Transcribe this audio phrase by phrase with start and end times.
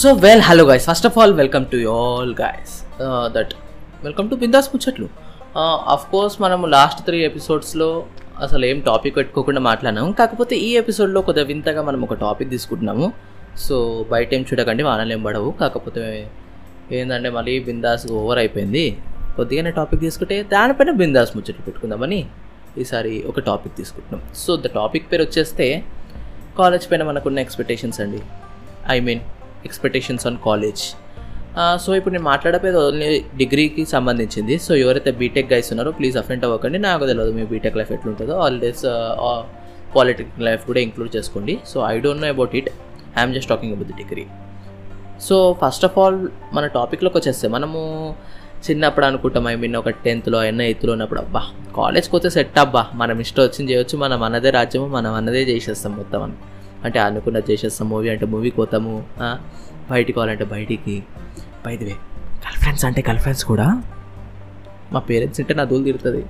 [0.00, 2.72] So well hello guys first of all welcome to all guys
[3.36, 3.52] that
[4.04, 5.06] welcome to Bindaas Muchatlu
[5.94, 7.88] of course మనము last three ఎపిసోడ్స్లో
[8.44, 10.10] అసలు ఏం topic పెట్టుకోకుండా మాట్లాడినాము.
[10.20, 13.06] కాకపోతే ఈ ఎపిసోడ్లో కొద్దిగా వింతగా మనం ఒక టాపిక్ తీసుకుంటున్నాము.
[13.64, 13.76] సో
[14.12, 15.48] బయట ఏం చూడకండి వానలేం పడవు.
[15.62, 16.04] కాకపోతే
[16.98, 18.84] ఏంటంటే మళ్ళీ బిందాస్ ఓవర్ అయిపోయింది.
[19.38, 22.20] కొద్దిగానే టాపిక్ తీసుకుంటే దానిపైన బిందాస్ ముచ్చట్లు పెట్టుకుందామని
[22.84, 24.22] ఈసారి ఒక టాపిక్ తీసుకుంటున్నాం.
[24.44, 25.68] సో ద టాపిక్ పేరు వచ్చేస్తే
[26.60, 28.22] కాలేజ్ పైన మనకున్న ఎక్స్పెక్టేషన్స్ అండి.
[28.96, 29.24] I mean
[29.66, 30.82] expectations on college.
[31.84, 33.06] So ఇప్పుడు నేను మాట్లాడపోయేది ఓన్లీ
[33.40, 34.54] డిగ్రీకి సంబంధించింది.
[34.66, 36.78] సో ఎవరైతే బీటెక్ గైస్ ఉన్నారో ప్లీజ్ అఫెంట్ అవ్వకండి.
[36.88, 38.34] నాకు తెలియదు మీ బీటెక్ లైఫ్ ఎట్లుంటుందో.
[38.46, 38.84] ఆల్డేస్
[39.96, 41.56] పాలిటెక్నిక్ లైఫ్ కూడా ఇంక్లూడ్ చేసుకోండి.
[41.70, 42.68] So I don't know about it
[43.18, 44.24] I'm just talking about the degree
[45.26, 46.18] so first of all
[46.56, 47.80] మన టాపిక్లోకి వచ్చేస్తే మనము
[48.66, 51.42] చిన్నప్పుడు అనుకుంటాం ఐ మీన్ ఒక టెన్త్లో అయినా ఎయిత్లో ఉన్నప్పుడు అబ్బా
[51.76, 56.22] కాలేజ్కి వస్తే సెట్ అబ్బా మనం ఇష్టం వచ్చింది చేయొచ్చు మనం మనదే రాజ్యము మనం అన్నదే చేసేస్తాం మొత్తం
[56.26, 56.36] అని
[56.84, 58.94] అంటే అనుకున్న చేసేస్తాం మూవీ అంటే మూవీకి పోతాము
[59.90, 60.96] బయటికి పోవాలంటే బయటికి.
[61.66, 61.94] బయటివే
[62.44, 63.66] గర్ల్ ఫ్రెండ్స్ అంటే గర్ల్ ఫ్రెండ్స్ కూడా
[64.92, 66.22] మా పేరెంట్స్ అంటే నా దూలు తిరుగుతుంది.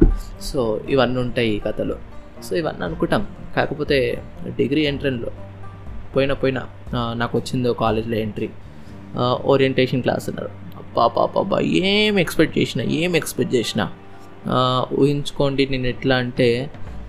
[0.42, 1.96] సో ఇవన్నీ ఉంటాయి ఈ కథలు.
[2.46, 3.22] సో ఇవన్నీ అనుకుంటాం.
[3.56, 3.98] కాకపోతే
[4.58, 5.30] డిగ్రీ ఎంట్రన్లో
[6.14, 6.58] పోయిన పోయిన
[7.20, 8.48] నాకు వచ్చింది కాలేజ్లో ఎంట్రీ
[9.52, 10.50] ఓరియంటేషన్ క్లాస్ అన్నారు.
[10.96, 13.82] పాపా పాపా ఏం ఎక్స్పెక్ట్ చేసిన ఏం ఎక్స్పెక్ట్ చేసిన
[14.98, 16.48] ఊహించుకోండి నేను ఎట్లా అంటే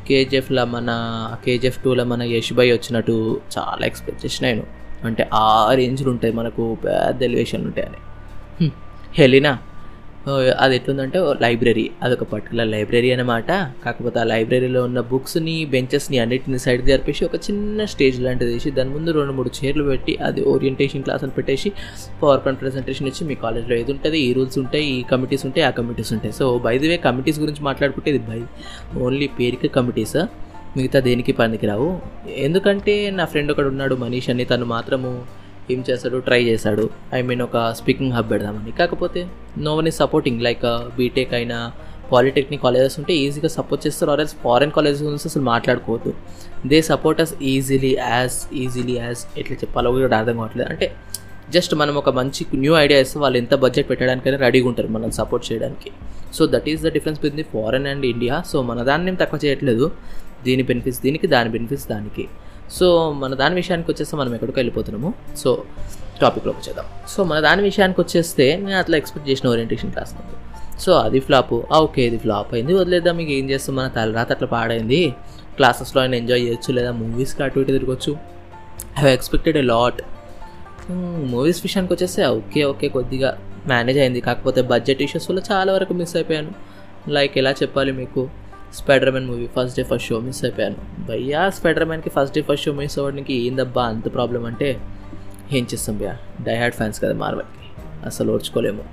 [0.09, 0.89] కేజీఎఫ్లో మన
[1.45, 4.63] కేజీఎఫ్ టూలో మన యష్ బై వచ్చినట్టు చాలా ఎక్స్పెక్ట్ చేసిన నేను.
[5.03, 7.97] అంటే ఆ రేంజ్లు ఉంటాయి మనకు పెద్ద ఎలివేషన్లు ఉంటాయని.
[9.13, 9.57] హెలినా?
[10.57, 11.91] అది ఎట్లుందంటే ఓ లైబ్రరీ.
[12.03, 13.51] అదొక పర్టికులర్ లైబ్రరీ అనమాట
[13.85, 18.89] కాకపోతే ఆ లైబ్రరీలో ఉన్న బుక్స్ని బెంచెస్ని అన్నిటిని సైడ్ జరిపేసి ఒక చిన్న స్టేజ్ లాంటిది వేసి దాని
[18.89, 21.71] ముందు రెండు మూడు చైర్లు పెట్టి అది ఓరియంటేషన్ క్లాస్ అని పెట్టేసి
[22.23, 25.69] పవర్ పాయింట్ ప్రెజెంటేషన్ ఇచ్చి మీ కాలేజ్లో ఏది ఉంటుంది ఈ రూల్స్ ఉంటాయి ఈ కమిటీస్ ఉంటాయి ఆ
[25.69, 26.33] కమిటీస్ ఉంటాయి.
[26.33, 28.41] So by the way committees గురించి మాట్లాడుకుంటే ఇది బై.
[28.99, 30.17] ఓన్లీ పేరుకి కమిటీస్.
[30.77, 32.01] మిగతా దేనికి పనికిరావు.
[32.27, 35.38] ఎందుకంటే నా ఫ్రెండ్ ఒకడు ఉన్నాడు మనీష్ అని తను మాత్రము
[35.73, 36.89] ఏం చేస్తాడు ట్రై చేశాడు.
[37.13, 38.71] ఐ మీన్ ఒక స్పీకింగ్ హబ్ పెడదామని.
[38.79, 39.21] కాకపోతే
[39.65, 40.65] నో వన్ ఈ సపోర్టింగ్ లైక్
[40.97, 41.59] బీటెక్ అయినా
[42.11, 44.11] పాలిటెక్నిక్ కాలేజెస్ ఉంటే ఈజీగా సపోర్ట్ చేస్తారు.
[44.11, 46.13] ఆర్ఎస్ ఫారెన్ కాలేజెస్ గురించి అసలు మాట్లాడుకోవద్దు.
[46.71, 50.69] They support us easily as easily as ఎట్లా చెప్పాలో కూడా అర్థం కావట్లేదు.
[50.73, 50.87] అంటే
[51.55, 55.45] జస్ట్ మనం ఒక మంచి న్యూ ఐడియా ఇస్తే వాళ్ళు ఎంత బడ్జెట్ పెట్టడానికైనా రెడీగా ఉంటారు మనం సపోర్ట్
[55.51, 55.91] చేయడానికి.
[56.33, 59.91] So that is the difference between foreign and India so మన దాన్ని ఏం తక్కువ చేయట్లేదు.
[60.43, 62.25] దీని బెనిఫిట్స్ దీనికి దాని బెనిఫిట్స్ దానికి.
[62.71, 65.13] సో మన దాని విషయానికి వచ్చేస్తే మనం ఎక్కడికి వెళ్ళిపోతున్నాము.
[65.37, 65.63] సో
[66.21, 66.85] టాపిక్లోకి వచ్చేద్దాం.
[67.09, 70.13] సో మన దాని విషయానికి వచ్చేస్తే నేను అట్లా ఎక్స్పెక్ట్ చేసిన ఓరియంటేషన్ క్లాస్
[70.79, 72.73] సో అది ఫ్లాప్ ఓకే ఇది ఫ్లాప్ అయింది.
[72.73, 73.75] వదిలేద్దాం మీకు ఏం చేస్తాం?
[73.75, 75.13] మన తలరాత అట్లా పాడైంది.
[75.55, 78.17] క్లాసెస్లో అయినా ఎంజాయ్ చేయొచ్చు లేదా మూవీస్కి అటు ఇటు తిరగచ్చు.
[78.99, 80.01] I expected a lot
[81.25, 83.37] movies విషయానికి వచ్చేస్తే ఓకే ఓకే కొద్దిగా
[83.67, 84.21] మేనేజ్ అయింది.
[84.21, 86.51] కాకపోతే బడ్జెట్ ఇష్యూస్ వల్ల చాలా వరకు మిస్ అయిపోయాను.
[87.09, 88.29] లైక్ ఎలా చెప్పాలి మీకు?
[88.73, 90.75] Spider Man movie first day first show miss అయిపోయాను.
[91.07, 94.79] భయ్యా spider మ్యాన్కి first day first show miss అవ్వడానికి ఏందబ్బా అంత ప్రాబ్లం అంటే
[95.53, 96.17] ఏం చేస్తాం భయ్యా?
[96.41, 98.83] డైహార్డ్ ఫ్యాన్స్ కదా మార్వల్కి అసలు ఓర్చుకోలేము.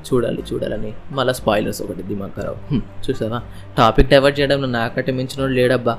[0.00, 0.92] చూడాలి చూడాలని.
[1.12, 2.80] మళ్ళీ స్పాయిలర్స్ ఒకటి దిమాగ్ ఖరాబ్.
[3.10, 3.42] చూసావా?
[3.78, 5.98] టాపిక్ డైవర్ట్ చేయడం నాకంటే మించిన వాడు లేడబ్బా.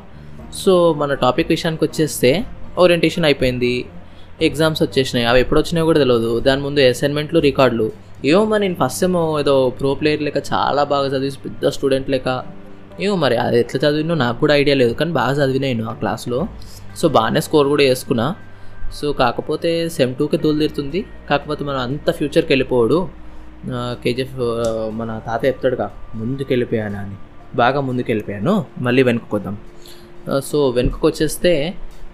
[0.53, 2.45] సో మన టాపిక్ విషయానికి వచ్చేస్తే
[2.77, 3.85] ఓరియంటేషన్ అయిపోయింది.
[4.41, 5.27] ఎగ్జామ్స్ వచ్చేసినాయి.
[5.27, 7.91] అవి ఎప్పుడు వచ్చినాయో కూడా తెలియదు దాని ముందు అసైన్మెంట్లు రికార్డులు
[8.25, 12.60] ఏమో మరి నేను ఫస్ట్ ఏమో ఏదో ప్రో ప్లేయర్ లెక్క చాలా బాగా చదివి పెద్ద స్టూడెంట్ లెక్క
[13.05, 16.39] ఏమో మరి అది ఎట్లా చదివినో నాకు కూడా ఐడియా లేదు కానీ బాగా చదివినా నేను ఆ క్లాస్లో.
[16.99, 18.27] సో బాగానే స్కోర్ కూడా వేసుకున్నా
[18.99, 22.97] సో కాకపోతే సెమ్ టూకి తోలుదిరుతుంది కాకపోతే మనం అంత ఫ్యూచర్కి వెళ్ళిపోవడు
[24.03, 24.37] కేజీఎఫ్
[24.99, 25.87] మన తాత చెప్తాడుగా
[26.19, 27.15] ముందుకు వెళ్ళిపోయాను అని.
[27.61, 28.53] బాగా ముందుకు వెళ్ళిపోయాను
[28.85, 29.55] మళ్ళీ వెనుకకు వద్దాం.
[30.49, 31.53] సో వెనుకకు వచ్చేస్తే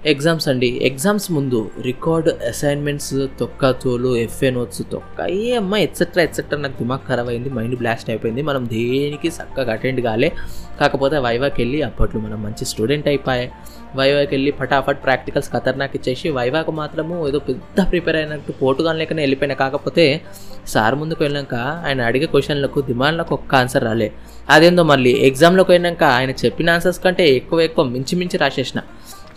[0.05, 0.67] ఎగ్జామ్స్ అండి.
[0.67, 7.07] ఎగ్జామ్స్ ముందు రికార్డ్ అసైన్మెంట్స్ తొక్క తోలు ఎఫ్ఏ నోట్స్ తొక్క ఏ అమ్మ ఎట్సెట్రా ఎట్సెట్రా నాకు దిమాగ్
[7.07, 8.41] ఖరాబ్ అయింది మైండ్ బ్లాస్ట్ అయిపోయింది.
[8.41, 10.31] మనం దేనికి చక్కగా అటెండ్ కాలే.
[10.79, 13.51] కాకపోతే వైవాకి వెళ్ళి అప్పట్లో మనం మంచి స్టూడెంట్ అయిపోయాయి
[13.95, 19.55] వైవాకి వెళ్ళి ఫటాఫట్ ప్రాక్టికల్స్ ఖతర్నాక్ ఇచ్చేసి వైవాకు మాత్రము ఏదో పెద్ద ప్రిపేర్ అయినట్టు పోటుగాన్ లేకనే వెళ్ళిపోయినా.
[19.55, 20.21] కాకపోతే
[20.67, 24.11] సార్ ముందుకు వెళ్ళాక ఆయన అడిగే క్వశ్చన్లకు దిమాండ్లకు ఒక్క ఆన్సర్ రాలే.
[24.49, 28.79] అదేందో మళ్ళీ ఎగ్జామ్లోకి వెళ్ళాక ఆయన చెప్పిన ఆన్సర్స్ కంటే ఎక్కువ ఎక్కువ మించి మించి రాసేసిన.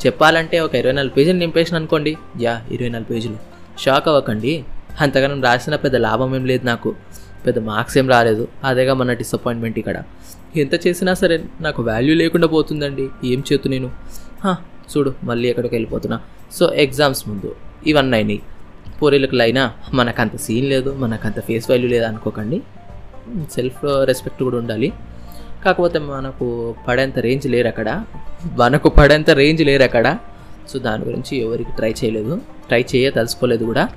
[0.06, 2.16] చెప్పాలంటే ఒక ఇరవై నాలుగు పేజీలు నింపేసిన అనుకోండి.
[2.40, 3.36] యా ఇరవై నాలుగు పేజీలు.
[3.78, 4.64] షాక్ అవ్వకండి.
[5.00, 6.94] అంతగానం రాసిన పెద్ద లాభం ఏం లేదు నాకు.
[7.46, 8.48] పెద్ద మార్క్స్ ఏం రాలేదు.
[8.64, 10.02] అదేగా మన డిసప్పాయింట్మెంట్ ఇక్కడ.
[10.56, 13.08] ఎంత చేసినా సరే నాకు వాల్యూ లేకుండా పోతుందండి.
[13.24, 13.90] ఏం చేతు నేను?
[14.44, 14.56] హా,
[14.96, 16.20] చూడు మళ్ళీ ఎక్కడికి వెళ్ళిపోతున్నా.
[16.52, 17.54] సో ఎగ్జామ్స్ ముందు
[17.86, 18.42] ఇవన్నీ అయినాయి.
[19.02, 22.56] పూరీలకు లైనా మనకంత సీన్ లేదు మనకంత ఫేస్ వాల్యూ లేదు అనుకోకండి.
[22.56, 24.92] Hmm, సెల్ఫ్ రెస్పెక్ట్ uh, కూడా ఉండాలి.
[25.64, 28.04] కాకపోతే మనకు పడేంత రేంజ్ లేరు అక్కడ.
[28.56, 30.18] మనకు పడేంత రేంజ్ లేరు అక్కడ.
[30.72, 32.40] సో దాని గురించి ఎవరికి ట్రై చేయలేదు.
[32.66, 33.88] ట్రై చేయ తలుసుకోలేదు కూడా.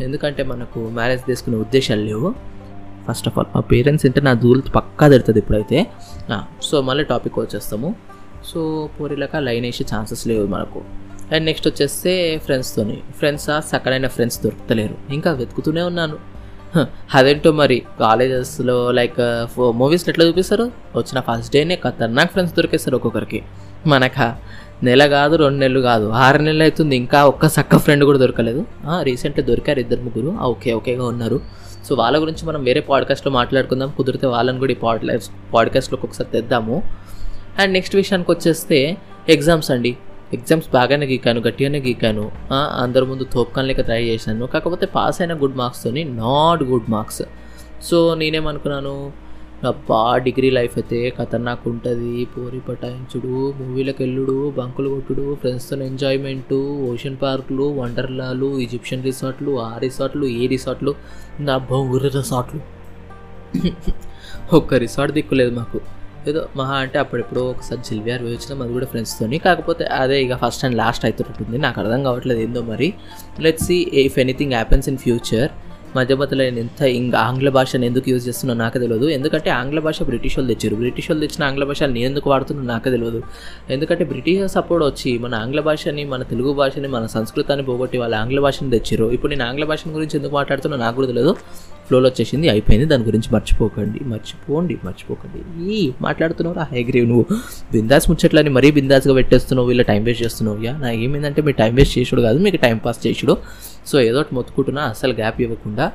[0.00, 2.34] ఎందుకంటే మనకు మ్యారేజ్ తీసుకునే ఉద్దేశాలు లేవు.
[3.08, 5.86] ఫస్ట్ ఆఫ్ ఆల్ మా పేరెంట్స్ అంటే నా దూలు పక్కా తిడుతుంది ఇప్పుడైతే.
[6.62, 7.94] సో మళ్ళీ టాపిక్ వచ్చేస్తాము.
[8.44, 10.82] సో పూరిలక లైన్ వేసే ఛాన్సెస్ లేవు మనకు.
[11.32, 15.12] అండ్ నెక్స్ట్ వచ్చేస్తే ఫ్రెండ్స్తోని ఫ్రెండ్స్ సక్కడైన ఫ్రెండ్స్ దొరుకుతలేరు.
[15.12, 16.35] ఇంకా వెతుకుతూనే ఉన్నాను.
[17.14, 17.82] అదేంటో మరి?
[18.00, 19.20] కాలేజెస్లో లైక్
[19.58, 20.70] మూవీస్లో ఎట్లా చూపిస్తారు?
[20.96, 23.42] వచ్చిన ఫస్ట్ డేనే ఖతర్నాక్ ఫ్రెండ్స్ దొరికేస్తారు ఒక్కొక్కరికి.
[23.86, 24.36] మనక?
[24.82, 28.66] నెల కాదు రెండు నెలలు కాదు ఆరు నెలలు అవుతుంది ఇంకా ఒక్క సక్క ఫ్రెండ్ కూడా దొరకలేదు.
[29.02, 30.38] రీసెంట్గా దొరికారు ఇద్దరు ముగ్గురు.
[30.42, 31.40] ఓకే ఓకేగా ఉన్నారు.
[31.88, 33.92] సో వాళ్ళ గురించి మనం వేరే పాడ్కాస్ట్లో మాట్లాడుకుందాం.
[33.96, 35.20] కుదిరితే వాళ్ళని కూడా ఈ పాడ్
[35.54, 36.82] పాడ్కాస్ట్లోకి ఒకసారి తెద్దాము.
[37.58, 38.96] అండ్ నెక్స్ట్ విషయానికి వచ్చేస్తే
[39.28, 39.96] ఎగ్జామ్స్ అండి.
[40.34, 42.24] ఎగ్జామ్స్ బాగానే గీకాను గట్టిగానే గీకాను.
[42.82, 44.46] అందరి ముందు తోపుకాన్ లేక ట్రై చేశాను.
[44.54, 47.22] కాకపోతే పాస్ అయిన గుడ్ మార్క్స్తోని నాట్ గుడ్ మార్క్స్
[47.88, 48.94] సో నేనేమనుకున్నాను
[49.70, 52.24] అబ్బా డిగ్రీ లైఫ్ అయితే ఖతర్నాక్ ఉంటుంది.
[52.32, 56.58] పోరి పటాయించుడు మూవీలకు వెళ్ళుడు బంకులు కొట్టుడు ఫ్రెండ్స్తో ఎంజాయ్మెంటు
[56.90, 60.94] ఓషన్ పార్కులు వండర్లాలు ఈజిప్షియన్ రిసార్ట్లు ఆ రిసార్ట్లు ఈ రిసార్ట్లు
[61.40, 61.56] నా
[61.96, 62.62] ఊరి రిసార్ట్లు
[64.56, 65.78] ఒక్క రిసార్ట్ దిక్కులేదు మాకు.
[66.28, 70.76] ఏదో మహా అంటే అప్పుడెప్పుడో ఒకసారి జిల్వియార్ వేయించడం అది కూడా ఫ్రెండ్స్తోని కాకపోతే అదే ఇక ఫస్ట్ అండ్
[70.76, 72.94] లాస్ట్ అవుతుంటుంది నాకు అర్థం కావట్లేదు ఏందో మరి.
[73.40, 75.50] Let see if anything happens in future
[75.98, 80.02] మధ్య మధ్యలో నేను ఎంత ఇంకా ఆంగ్ల భాషను ఎందుకు యూజ్ చేస్తున్నా నాకు తెలియదు ఎందుకంటే ఆంగ్ల భాష
[80.02, 83.20] బ్రిటిష్ వాళ్ళు తెచ్చారు బ్రిటిష్ వాళ్ళు తెచ్చిన ఆంగ్ల భాష నేను ఎందుకు వాడుతున్నా నాకు తెలియదు
[83.70, 88.40] ఎందుకంటే బ్రిటిషర్స్ అప్పుడు వచ్చి మన ఆంగ్ల భాషని మన తెలుగు భాషని మన సంస్కృతాన్ని పోగొట్టి వాళ్ళ ఆంగ్ల
[88.40, 91.34] భాషని తెచ్చారు ఇప్పుడు నేను ఆంగ్ల భాష గురించి ఎందుకు మాట్లాడుతున్నా నాకు కూడా తెలియదు
[91.88, 92.86] ఫ్లోలో వచ్చేసింది అయిపోయింది.
[92.86, 95.40] దాని గురించి మర్చిపోకండి మర్చిపోండి మర్చిపోకండి.
[95.74, 97.26] ఈ మాట్లాడుతున్నావు హై గ్రీవ్ నువ్వు.
[97.72, 100.58] బిందాస్ ముచ్చట్లని మరీ బిందాస్గా పెట్టేస్తున్నావు వీళ్ళ టైం వేస్ట్ చేస్తున్నావు.
[100.64, 103.36] యా నా ఏమైందంటే మీరు టైం వేస్ట్ చేసుడు కాదు మీకు టైం పాస్ చేసుడు
[103.86, 105.92] సో ఏదో ఒకటి మొత్తుకుంటున్నా అసలు గ్యాప్ ఇవ్వకుండా.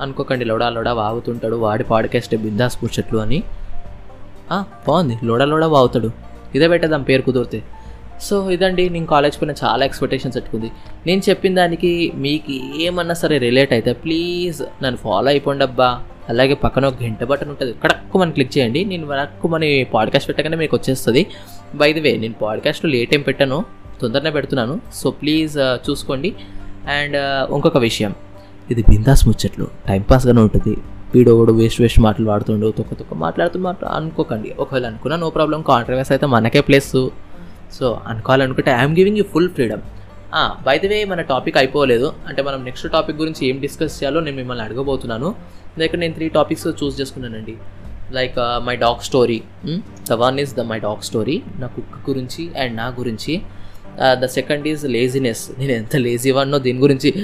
[0.00, 3.42] అనుకోకండి లోడా లోడా వాగుతుంటాడు వాడి పాడ్కాస్ట్ బిందాస్ ముచ్చట్లు అని
[4.52, 5.18] బాగుంది.
[5.24, 6.10] లోడా లోడా వాగుతాడు.
[6.54, 7.62] ఇదే పెట్టేద్దాం పేరు కుదిరితే.
[8.22, 10.70] సో ఇదండి నేను కాలేజ్ పైన చాలా ఎక్స్పెక్టేషన్స్ పెట్టుకుంది.
[11.06, 16.00] నేను చెప్పిన దానికి మీకు ఏమన్నా సరే రిలేట్ అయితే ప్లీజ్ నన్ను ఫాలో అయిపోండి అబ్బా.
[16.28, 17.74] అలాగే పక్కన ఒక గంట బటన్ ఉంటుంది.
[17.84, 18.84] కడక్కు మనం క్లిక్ చేయండి.
[18.84, 21.26] నేను వరకు మన పాడ్కాస్ట్ పెట్టగానే మీకు వచ్చేస్తుంది.
[21.74, 23.64] బై ది వే నేను పాడ్కాస్ట్లో లేట్ ఏం పెట్టాను.
[24.00, 24.80] తొందరనే పెడుతున్నాను.
[24.94, 26.34] సో ప్లీజ్ చూసుకోండి.
[26.88, 27.16] అండ్
[27.54, 28.14] ఇంకొక విషయం.
[28.70, 29.66] ఇది బిందాస్ ముచ్చట్లు.
[29.88, 30.76] టైంపాస్గానే ఉంటుంది.
[31.14, 34.54] వీడోడు వేస్ట్ వేస్ట్ మాటలు వాడుతుండు తొక్క తొక్క మాట్లాడుతూ మాట్లా అనుకోకండి.
[34.58, 37.08] ఒకవేళ అనుకున్నా నో ప్రాబ్లం కాంట్రవర్స్ అయితే మనకే place
[37.72, 39.80] so అనుకోవాలనుకుంటే I'm giving you full freedom
[40.66, 42.12] by the way మన టాపిక్ అయిపోలేదు.
[42.28, 45.34] అంటే మనం నెక్స్ట్ టాపిక్ గురించి ఏం డిస్కస్ చేయాలో నేను మిమ్మల్ని అడగబోతున్నాను.
[45.78, 47.54] లైక్ నేను త్రీ టాపిక్స్ చూస్ చేసుకున్నానండి.
[48.12, 49.42] Like my dog story
[50.10, 53.42] the one is the my dog story నా కుక్క గురించి అండ్ నా గురించి.
[54.00, 57.14] ద సెకండ్ ఈజ్ లేజినెస్ నేను ఎంత లేజీ వాడినో దీని గురించి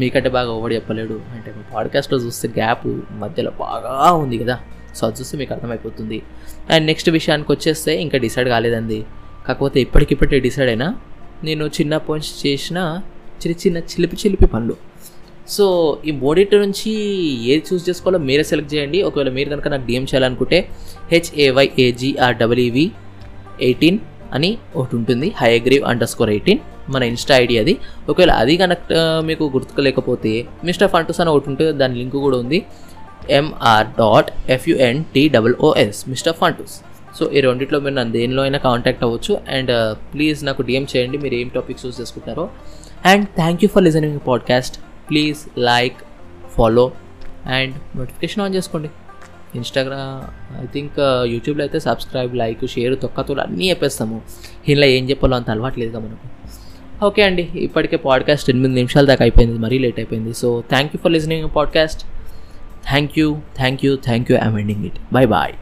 [0.00, 1.20] మీకంటే బాగా ఓడి చెప్పలేడు.
[1.34, 4.60] అంటే మీ పాడ్కాస్ట్లో చూస్తే గ్యాప్ మధ్యలో బాగా ఉంది కదా.
[4.96, 6.22] సో అది చూస్తే మీకు అర్థమైపోతుంది.
[6.70, 9.04] అండ్ నెక్స్ట్ విషయానికి వచ్చేస్తే ఇంకా డిసైడ్ కాలేదండి.
[9.48, 10.96] కాకపోతే ఇప్పటికిప్పటికే డిసైడ్ అయినా
[11.44, 13.02] నేను చిన్న పాయింట్స్ చేసిన
[13.46, 14.76] చిన్న చిన్న చిలిపి చిలిపి పనులు.
[15.48, 16.90] సో ఈ మూడింటి నుంచి
[17.52, 19.02] ఏది చూస్ చేసుకోవాలో మీరే సెలెక్ట్ చేయండి.
[19.02, 20.68] ఒకవేళ మీరు కనుక నాకు డిఎం చేయాలనుకుంటే
[21.12, 22.92] హెచ్ఏవైఏజిఆర్డబ్ల్యూవి
[23.60, 23.98] ఎయిటీన్
[24.32, 25.32] అని ఒకటి ఉంటుంది.
[25.36, 26.58] హైగ్రీవ్ అండర్ స్కోర్ ఎయిటీన్
[26.88, 27.76] మన ఇన్స్టా ఐడి అది.
[28.08, 28.92] ఒకవేళ అది కనెక్ట్
[29.26, 31.72] మీకు గుర్తుకోలేకపోతే మిస్టర్ ఫంటూస్ అని ఒకటి ఉంటుంది.
[31.72, 32.66] దాని లింక్ కూడా ఉంది.
[33.30, 35.54] MR dot FUN T double
[36.08, 36.80] mister Funtoos.
[37.18, 39.40] So ఈ రెండిట్లో మీరు నన్ను దేనిలో అయినా కాంటాక్ట్ అవ్వచ్చు.
[39.48, 41.18] అండ్ ప్లీజ్ నాకు డిఎం చేయండి.
[41.18, 42.48] మీరు ఏం టాపిక్స్ చూస్ చేసుకుంటారో.
[43.04, 44.80] And thank you for listening podcast
[45.10, 45.96] please like
[46.50, 46.92] follow
[47.46, 48.90] and notification on చేసుకోండి.
[49.54, 54.22] ఇన్స్టాగ్రామ్ ఐ థింక్ యూట్యూబ్లో అయితే సబ్స్క్రైబ్ లైక్ షేర్ తొక్కతులు అన్నీ చెప్పేస్తాము.
[54.68, 56.28] ఇంట్లో ఏం చెప్పాలో అంత అలవాట్లేదుగా మనకు.
[57.04, 60.34] ఓకే అండి ఇప్పటికే పాడ్కాస్ట్ ఎనిమిది నిమిషాల దాకా అయిపోయింది మరీ లేట్ అయిపోయింది.
[60.34, 62.02] So thank you for listening podcast
[62.88, 65.52] thank you thank you thank you I'm ending it bye bye